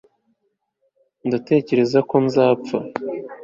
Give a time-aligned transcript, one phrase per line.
[1.27, 2.77] ndatekereza ko nzapfa